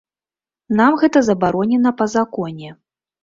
Нам 0.79 0.95
гэта 1.01 1.19
забаронена 1.27 1.93
па 1.99 2.09
законе. 2.17 2.73